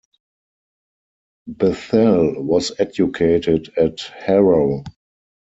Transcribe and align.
Bethell 1.47 2.41
was 2.43 2.71
educated 2.79 3.71
at 3.77 3.99
Harrow. 3.99 4.83